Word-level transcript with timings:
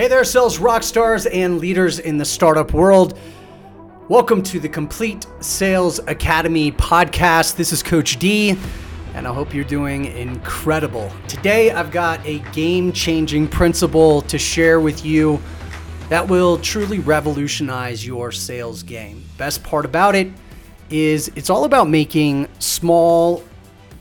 Hey 0.00 0.08
there, 0.08 0.24
sales 0.24 0.58
rock 0.58 0.82
stars 0.82 1.26
and 1.26 1.58
leaders 1.58 1.98
in 1.98 2.16
the 2.16 2.24
startup 2.24 2.72
world. 2.72 3.18
Welcome 4.08 4.42
to 4.44 4.58
the 4.58 4.66
Complete 4.66 5.26
Sales 5.40 5.98
Academy 6.06 6.72
podcast. 6.72 7.56
This 7.56 7.70
is 7.70 7.82
Coach 7.82 8.18
D, 8.18 8.56
and 9.12 9.28
I 9.28 9.34
hope 9.34 9.52
you're 9.52 9.62
doing 9.62 10.06
incredible. 10.06 11.12
Today, 11.28 11.70
I've 11.72 11.90
got 11.90 12.24
a 12.24 12.38
game 12.54 12.92
changing 12.92 13.46
principle 13.46 14.22
to 14.22 14.38
share 14.38 14.80
with 14.80 15.04
you 15.04 15.38
that 16.08 16.26
will 16.26 16.56
truly 16.56 17.00
revolutionize 17.00 18.06
your 18.06 18.32
sales 18.32 18.82
game. 18.82 19.22
Best 19.36 19.62
part 19.62 19.84
about 19.84 20.14
it 20.14 20.32
is 20.88 21.30
it's 21.36 21.50
all 21.50 21.64
about 21.64 21.90
making 21.90 22.48
small, 22.58 23.44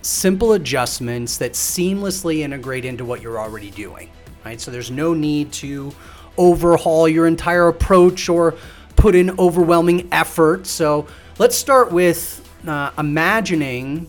simple 0.01 0.53
adjustments 0.53 1.35
that 1.39 1.51
seamlessly 1.51 2.39
integrate 2.39 2.85
into 2.85 3.03
what 3.03 3.21
you're 3.21 3.37
already 3.37 3.71
doing 3.71 4.09
right? 4.45 4.59
So 4.59 4.71
there's 4.71 4.91
no 4.91 5.13
need 5.13 5.51
to 5.53 5.93
overhaul 6.37 7.07
your 7.07 7.27
entire 7.27 7.67
approach 7.67 8.29
or 8.29 8.55
put 8.95 9.15
in 9.15 9.37
overwhelming 9.39 10.07
effort. 10.11 10.67
So 10.67 11.07
let's 11.37 11.55
start 11.55 11.91
with 11.91 12.47
uh, 12.67 12.91
imagining 12.97 14.07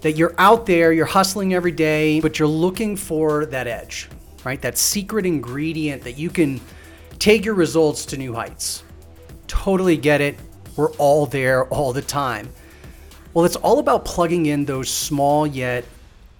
that 0.00 0.12
you're 0.12 0.34
out 0.38 0.66
there, 0.66 0.92
you're 0.92 1.06
hustling 1.06 1.54
every 1.54 1.72
day, 1.72 2.20
but 2.20 2.38
you're 2.38 2.48
looking 2.48 2.96
for 2.96 3.46
that 3.46 3.66
edge, 3.66 4.08
right? 4.44 4.60
That 4.62 4.78
secret 4.78 5.26
ingredient 5.26 6.02
that 6.02 6.18
you 6.18 6.30
can 6.30 6.60
take 7.18 7.44
your 7.44 7.54
results 7.54 8.06
to 8.06 8.16
new 8.16 8.32
heights. 8.32 8.84
Totally 9.48 9.96
get 9.96 10.20
it. 10.20 10.38
We're 10.76 10.92
all 10.92 11.26
there 11.26 11.66
all 11.66 11.92
the 11.92 12.02
time. 12.02 12.48
Well, 13.34 13.44
it's 13.44 13.56
all 13.56 13.78
about 13.78 14.04
plugging 14.04 14.46
in 14.46 14.64
those 14.64 14.88
small 14.88 15.46
yet 15.46 15.84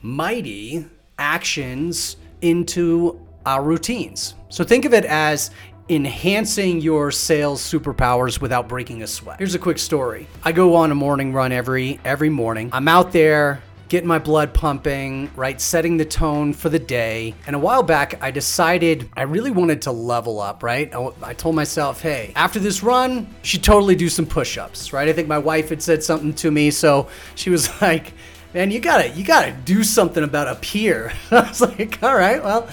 mighty 0.02 0.86
actions 1.18 2.16
into 2.40 3.20
our 3.48 3.62
routines. 3.62 4.34
So 4.50 4.62
think 4.62 4.84
of 4.84 4.92
it 4.92 5.04
as 5.04 5.50
enhancing 5.88 6.80
your 6.80 7.10
sales 7.10 7.62
superpowers 7.62 8.40
without 8.40 8.68
breaking 8.68 9.02
a 9.02 9.06
sweat. 9.06 9.38
Here's 9.38 9.54
a 9.54 9.58
quick 9.58 9.78
story. 9.78 10.26
I 10.44 10.52
go 10.52 10.74
on 10.74 10.90
a 10.90 10.94
morning 10.94 11.32
run 11.32 11.50
every 11.50 11.98
every 12.04 12.28
morning. 12.28 12.68
I'm 12.72 12.88
out 12.88 13.12
there 13.12 13.62
getting 13.88 14.06
my 14.06 14.18
blood 14.18 14.52
pumping, 14.52 15.30
right, 15.34 15.58
setting 15.58 15.96
the 15.96 16.04
tone 16.04 16.52
for 16.52 16.68
the 16.68 16.78
day. 16.78 17.34
And 17.46 17.56
a 17.56 17.58
while 17.58 17.82
back, 17.82 18.22
I 18.22 18.30
decided 18.30 19.08
I 19.16 19.22
really 19.22 19.50
wanted 19.50 19.80
to 19.82 19.92
level 19.92 20.40
up, 20.40 20.62
right? 20.62 20.92
I, 21.22 21.32
told 21.32 21.54
myself, 21.54 22.02
hey, 22.02 22.32
after 22.36 22.58
this 22.58 22.82
run, 22.82 23.20
you 23.20 23.26
should 23.42 23.64
totally 23.64 23.96
do 23.96 24.10
some 24.10 24.26
push 24.26 24.58
ups, 24.58 24.92
right? 24.92 25.08
I 25.08 25.14
think 25.14 25.26
my 25.26 25.38
wife 25.38 25.70
had 25.70 25.82
said 25.82 26.04
something 26.04 26.34
to 26.34 26.50
me. 26.50 26.70
So 26.70 27.08
she 27.34 27.48
was 27.48 27.80
like, 27.80 28.12
man, 28.52 28.70
you 28.70 28.78
gotta, 28.78 29.08
you 29.08 29.24
gotta 29.24 29.52
do 29.52 29.82
something 29.82 30.22
about 30.22 30.48
up 30.48 30.62
here. 30.66 31.12
I 31.30 31.48
was 31.48 31.62
like, 31.62 32.02
all 32.02 32.14
right, 32.14 32.44
well, 32.44 32.68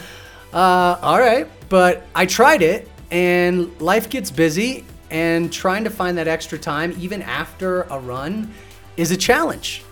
uh, 0.56 0.98
all 1.02 1.20
right, 1.20 1.48
but 1.68 2.08
I 2.16 2.26
tried 2.26 2.62
it, 2.62 2.90
and 3.12 3.70
life 3.82 4.10
gets 4.10 4.32
busy, 4.32 4.86
and 5.12 5.52
trying 5.52 5.84
to 5.84 5.90
find 5.90 6.18
that 6.18 6.28
extra 6.28 6.58
time, 6.58 6.96
even 6.98 7.22
after 7.22 7.84
a 7.84 8.00
run, 8.00 8.54
is 8.98 9.12
a 9.12 9.18
challenge. 9.18 9.84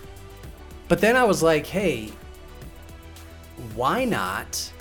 But 0.88 1.00
then 1.00 1.16
I 1.16 1.24
was 1.24 1.42
like, 1.42 1.66
hey, 1.66 2.10
why 3.74 4.06
not? 4.06 4.72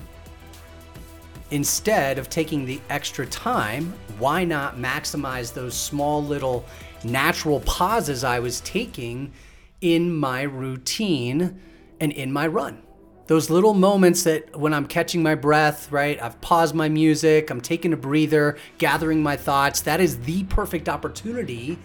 Instead 1.52 2.18
of 2.18 2.30
taking 2.30 2.66
the 2.66 2.80
extra 2.90 3.26
time, 3.26 3.94
why 4.18 4.46
not 4.46 4.78
maximize 4.78 5.54
those 5.54 5.76
small 5.76 6.24
little 6.24 6.66
natural 7.04 7.60
pauses 7.60 8.24
I 8.24 8.40
was 8.40 8.62
taking 8.62 9.34
in 9.82 10.16
my 10.16 10.44
routine 10.44 11.60
and 12.00 12.12
in 12.14 12.32
my 12.32 12.48
run? 12.48 12.82
Those 13.28 13.50
little 13.50 13.74
moments 13.74 14.24
that 14.24 14.58
when 14.58 14.74
I'm 14.74 14.86
catching 14.86 15.24
my 15.24 15.36
breath, 15.36 15.92
right? 15.92 16.22
I've 16.22 16.40
paused 16.42 16.76
my 16.76 16.90
music, 16.90 17.50
I'm 17.50 17.62
taking 17.62 17.94
a 17.94 17.98
breather, 17.98 18.58
gathering 18.78 19.24
my 19.24 19.38
thoughts. 19.38 19.82
That 19.82 20.02
is 20.02 20.20
the 20.22 20.44
perfect 20.46 20.90
opportunity 20.90 21.78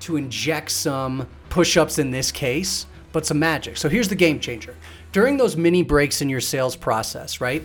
to 0.00 0.16
inject 0.16 0.70
some 0.70 1.28
push 1.48 1.76
ups 1.76 1.98
in 1.98 2.10
this 2.10 2.30
case, 2.30 2.86
but 3.12 3.24
some 3.24 3.38
magic. 3.38 3.76
So 3.76 3.88
here's 3.88 4.08
the 4.08 4.14
game 4.14 4.40
changer. 4.40 4.76
During 5.12 5.36
those 5.36 5.56
mini 5.56 5.82
breaks 5.82 6.20
in 6.20 6.28
your 6.28 6.40
sales 6.40 6.76
process, 6.76 7.40
right? 7.40 7.64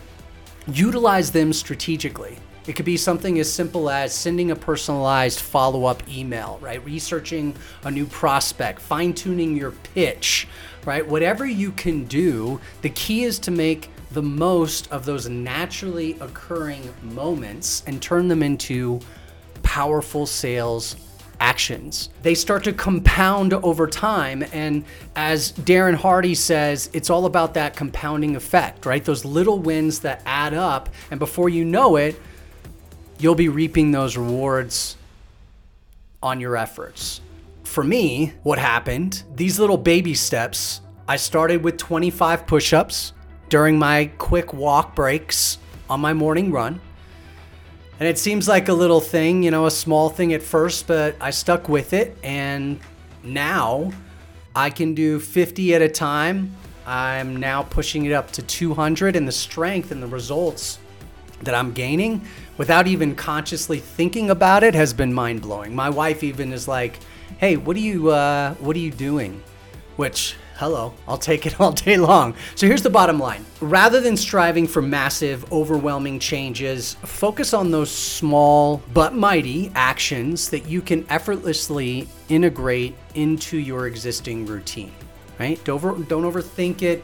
Utilize 0.67 1.31
them 1.31 1.51
strategically. 1.51 2.38
It 2.67 2.75
could 2.75 2.85
be 2.85 2.97
something 2.97 3.39
as 3.39 3.51
simple 3.51 3.89
as 3.89 4.13
sending 4.13 4.51
a 4.51 4.55
personalized 4.55 5.39
follow 5.39 5.85
up 5.85 6.07
email, 6.09 6.59
right? 6.61 6.83
Researching 6.83 7.55
a 7.85 7.91
new 7.91 8.05
prospect, 8.05 8.81
fine 8.81 9.13
tuning 9.13 9.55
your 9.55 9.72
pitch, 9.72 10.47
right? 10.85 11.07
Whatever 11.07 11.45
you 11.45 11.72
can 11.72 12.03
do, 12.06 12.59
the 12.81 12.89
key 12.89 13.23
is 13.23 13.39
to 13.39 13.51
make 13.51 13.89
the 14.11 14.22
most 14.22 14.91
of 14.91 15.06
those 15.06 15.29
naturally 15.29 16.17
occurring 16.19 16.94
moments 17.01 17.83
and 17.88 18.01
turn 18.01 18.27
them 18.27 18.44
into 18.44 19.00
powerful 19.63 20.25
sales 20.25 20.95
actions. 21.39 22.09
They 22.23 22.35
start 22.35 22.63
to 22.66 22.73
compound 22.73 23.53
over 23.53 23.88
time. 23.88 24.44
And 24.51 24.83
as 25.16 25.51
Darren 25.53 25.95
Hardy 25.95 26.35
says, 26.35 26.89
it's 26.94 27.09
all 27.09 27.25
about 27.25 27.53
that 27.53 27.75
compounding 27.75 28.35
effect, 28.35 28.85
right? 28.85 29.03
Those 29.03 29.23
little 29.23 29.59
wins 29.59 30.00
that 30.00 30.22
add 30.25 30.53
up. 30.53 30.89
And 31.11 31.19
before 31.19 31.50
you 31.50 31.63
know 31.63 31.95
it, 31.95 32.19
you'll 33.19 33.35
be 33.35 33.50
reaping 33.50 33.91
those 33.91 34.17
rewards 34.17 34.95
on 36.22 36.39
your 36.39 36.55
efforts. 36.55 37.22
For 37.63 37.83
me, 37.83 38.33
what 38.44 38.59
happened, 38.59 39.23
these 39.35 39.59
little 39.59 39.78
baby 39.78 40.13
steps, 40.13 40.81
I 41.07 41.17
started 41.17 41.63
with 41.63 41.77
25 41.77 42.47
push 42.47 42.73
ups 42.73 43.13
during 43.50 43.77
my 43.79 44.11
quick 44.17 44.53
walk 44.53 44.95
breaks 44.95 45.57
on 45.89 46.00
my 46.00 46.13
morning 46.13 46.51
run. 46.51 46.81
And 48.00 48.07
it 48.07 48.17
seems 48.17 48.47
like 48.47 48.69
a 48.69 48.73
little 48.73 49.01
thing, 49.01 49.41
you 49.44 49.51
know, 49.51 49.66
a 49.66 49.72
small 49.72 50.09
thing 50.09 50.33
at 50.33 50.44
first, 50.44 50.85
but 50.88 51.16
I 51.19 51.31
stuck 51.31 51.67
with 51.67 51.94
it. 51.94 52.17
And 52.23 52.79
now 53.23 53.91
I 54.56 54.69
can 54.69 54.94
do 54.94 55.19
50 55.19 55.73
at 55.73 55.81
a 55.81 55.89
time. 55.89 56.56
I'm 56.85 57.35
now 57.35 57.63
pushing 57.63 58.06
it 58.06 58.13
up 58.13 58.31
to 58.31 58.41
200, 58.41 59.16
and 59.16 59.27
the 59.27 59.31
strength 59.31 59.91
and 59.91 60.01
the 60.01 60.07
results 60.07 60.79
that 61.42 61.56
I'm 61.56 61.72
gaining 61.72 62.22
without 62.58 62.88
even 62.88 63.16
consciously 63.16 63.80
thinking 63.80 64.30
about 64.30 64.64
it 64.64 64.75
has 64.75 64.94
been 64.94 65.14
mind 65.14 65.42
blowing. 65.42 65.75
My 65.75 65.90
wife 65.90 66.24
even 66.24 66.53
is 66.53 66.68
like, 66.68 67.00
"Hey, 67.38 67.58
what 67.58 67.75
are 67.75 67.81
you 67.81 68.09
uh, 68.09 68.53
what 68.56 68.75
are 68.75 68.80
you 68.80 68.92
doing?" 68.92 69.42
Which 69.96 70.36
hello, 70.58 70.94
I'll 71.08 71.18
take 71.18 71.46
it 71.46 71.59
all 71.62 71.72
day 71.72 71.98
long. 71.98 72.34
So 72.56 72.68
here's 72.68 72.81
the 72.81 72.90
bottom 72.90 73.20
line. 73.20 73.46
Rather 73.62 74.02
than 74.02 74.18
striving 74.18 74.68
for 74.68 74.81
massive, 74.81 75.52
overwhelming 75.52 76.20
changes, 76.20 76.96
focus 76.96 77.54
on 77.54 77.72
those 77.72 77.92
small 77.92 78.81
but 78.94 79.14
mighty 79.14 79.72
actions 79.75 80.50
that 80.50 80.68
you 80.68 80.81
can 80.81 81.06
effortlessly 81.09 82.08
integrate 82.30 82.96
into 83.14 83.58
your 83.58 83.88
existing 83.88 84.46
routine. 84.46 84.92
Right? 85.40 85.64
Don't, 85.64 85.84
over, 85.84 86.04
don't 86.04 86.24
overthink 86.24 86.81
it. 86.81 87.04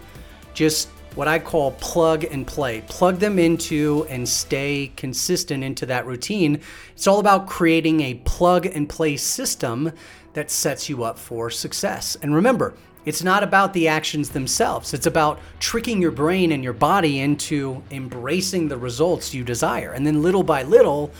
Just 0.55 0.89
what 1.15 1.27
I 1.27 1.39
call 1.39 1.71
plug 1.73 2.23
and 2.23 2.45
play. 2.45 2.81
Plug 2.87 3.19
them 3.19 3.37
into 3.37 4.05
and 4.09 4.27
stay 4.27 4.91
consistent 4.95 5.63
into 5.63 5.85
that 5.85 6.05
routine. 6.05 6.59
It's 6.93 7.07
all 7.07 7.19
about 7.19 7.47
creating 7.47 8.01
a 8.01 8.15
plug 8.15 8.65
and 8.65 8.89
play 8.89 9.17
system 9.17 9.91
that 10.33 10.49
sets 10.49 10.89
you 10.89 11.03
up 11.03 11.19
for 11.19 11.49
success. 11.49 12.17
And 12.21 12.33
remember, 12.33 12.73
it's 13.05 13.23
not 13.23 13.43
about 13.43 13.73
the 13.73 13.87
actions 13.87 14.29
themselves. 14.29 14.93
It's 14.93 15.05
about 15.05 15.39
tricking 15.59 16.01
your 16.01 16.11
brain 16.11 16.51
and 16.51 16.63
your 16.63 16.73
body 16.73 17.19
into 17.19 17.83
embracing 17.91 18.67
the 18.67 18.77
results 18.77 19.33
you 19.33 19.43
desire. 19.43 19.91
And 19.91 20.07
then 20.07 20.21
little 20.21 20.43
by 20.43 20.63
little, 20.63 21.11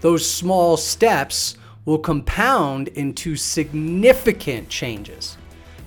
those 0.00 0.28
small 0.28 0.76
steps 0.76 1.56
will 1.84 1.98
compound 1.98 2.88
into 2.88 3.34
significant 3.36 4.68
changes 4.68 5.36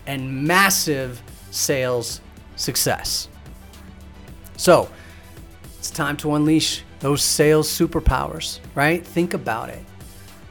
and 0.05 0.43
massive 0.45 1.21
sales 1.51 2.19
success. 2.57 3.29
So 4.57 4.89
it's 5.77 5.91
time 5.91 6.17
to 6.17 6.35
unleash 6.35 6.83
those 6.99 7.21
sales 7.21 7.69
superpowers, 7.69 8.59
right? 8.73 9.05
Think 9.05 9.33
about 9.33 9.69
it. 9.69 9.83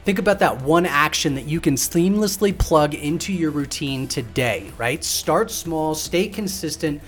Think 0.05 0.19
about 0.19 0.39
that 0.39 0.61
one 0.61 0.85
action 0.85 1.33
that 1.35 1.45
you 1.45 1.59
can 1.59 1.75
seamlessly 1.75 2.55
plug 2.55 2.93
into 2.93 3.33
your 3.33 3.49
routine 3.49 4.07
today, 4.07 4.71
right? 4.77 5.03
Start 5.03 5.49
small, 5.49 5.95
stay 5.95 6.27
consistent, 6.27 7.01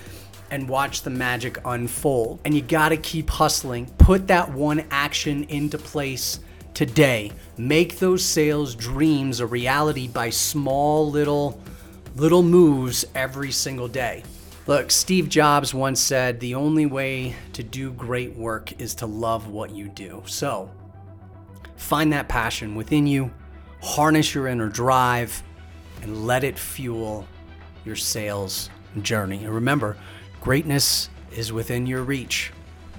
and 0.49 0.67
watch 0.67 1.03
the 1.03 1.09
magic 1.09 1.59
unfold. 1.63 2.39
And 2.43 2.53
you 2.55 2.61
gotta 2.61 2.97
keep 2.97 3.29
hustling. 3.29 3.85
Put 3.97 4.27
that 4.27 4.51
one 4.51 4.83
action 4.89 5.43
into 5.45 5.77
place 5.77 6.39
today. 6.73 7.31
Make 7.57 7.99
those 7.99 8.23
sales 8.25 8.73
dreams 8.73 9.39
a 9.39 9.45
reality 9.45 10.07
by 10.07 10.31
small 10.31 11.09
little 11.09 11.61
little 12.15 12.41
moves 12.41 13.05
every 13.13 13.51
single 13.51 13.87
day. 13.87 14.23
Look, 14.67 14.91
Steve 14.91 15.29
Jobs 15.29 15.73
once 15.73 16.01
said 16.01 16.41
the 16.41 16.55
only 16.55 16.85
way 16.85 17.35
to 17.53 17.63
do 17.63 17.93
great 17.93 18.35
work 18.35 18.81
is 18.81 18.95
to 18.95 19.05
love 19.05 19.47
what 19.47 19.71
you 19.71 19.87
do. 19.87 20.23
So, 20.25 20.69
find 21.77 22.11
that 22.11 22.27
passion 22.27 22.75
within 22.75 23.07
you, 23.07 23.31
harness 23.81 24.35
your 24.35 24.47
inner 24.47 24.67
drive, 24.67 25.41
and 26.01 26.27
let 26.27 26.43
it 26.43 26.59
fuel 26.59 27.25
your 27.85 27.95
sales 27.95 28.69
journey. 29.01 29.45
And 29.45 29.55
remember, 29.55 29.95
greatness 30.41 31.09
is 31.31 31.53
within 31.53 31.87
your 31.87 32.03
reach. 32.03 32.51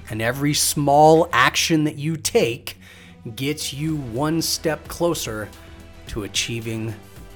And 0.09 0.23
every 0.23 0.55
small 0.55 1.29
action 1.35 1.85
that 1.85 1.97
you 1.97 2.17
take 2.17 2.79
gets 3.37 3.75
you 3.75 3.97
one 3.97 4.41
step 4.41 4.89
closer 4.89 5.51
to 6.07 6.23
achieving 6.23 6.95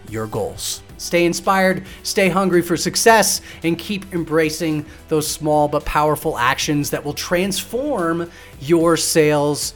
your 0.08 0.26
goals. 0.26 0.82
Stay 1.02 1.26
inspired, 1.26 1.84
stay 2.04 2.28
hungry 2.28 2.62
for 2.62 2.76
success, 2.76 3.40
and 3.64 3.76
keep 3.76 4.14
embracing 4.14 4.86
those 5.08 5.26
small 5.26 5.66
but 5.66 5.84
powerful 5.84 6.38
actions 6.38 6.90
that 6.90 7.04
will 7.04 7.12
transform 7.12 8.30
your 8.60 8.96
sales 8.96 9.74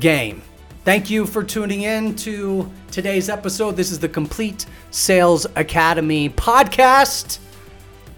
game. 0.00 0.42
Thank 0.84 1.08
you 1.08 1.26
for 1.26 1.44
tuning 1.44 1.82
in 1.82 2.16
to 2.16 2.70
today's 2.90 3.28
episode. 3.28 3.76
This 3.76 3.92
is 3.92 4.00
the 4.00 4.08
Complete 4.08 4.66
Sales 4.90 5.46
Academy 5.56 6.28
podcast, 6.28 7.38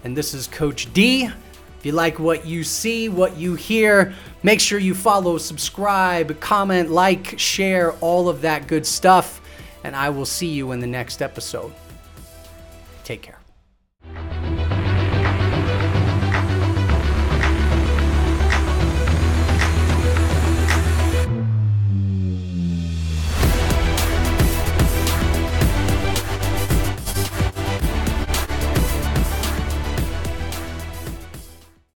and 0.03 0.17
this 0.17 0.33
is 0.33 0.47
Coach 0.47 0.91
D. 0.93 1.25
If 1.25 1.85
you 1.85 1.91
like 1.91 2.17
what 2.17 2.45
you 2.45 2.63
see, 2.63 3.07
what 3.07 3.37
you 3.37 3.53
hear, 3.53 4.15
make 4.41 4.59
sure 4.59 4.79
you 4.79 4.95
follow, 4.95 5.37
subscribe, 5.37 6.39
comment, 6.39 6.89
like, 6.89 7.37
share, 7.37 7.93
all 8.01 8.27
of 8.27 8.41
that 8.41 8.67
good 8.67 8.85
stuff. 8.85 9.41
And 9.83 9.95
I 9.95 10.09
will 10.09 10.25
see 10.25 10.49
you 10.49 10.71
in 10.71 10.79
the 10.79 10.87
next 10.87 11.21
episode. 11.21 11.71
Take 13.07 13.21
care. 13.21 13.36